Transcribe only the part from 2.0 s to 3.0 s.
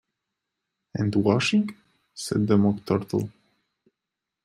said the Mock